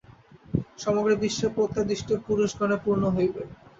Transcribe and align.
সমগ্র 0.79 1.11
বিশ্ব 1.23 1.41
প্রত্যাদিষ্ট 1.55 2.09
পুরুষগণে 2.27 2.77
পূর্ণ 2.85 3.03
হইবে। 3.15 3.41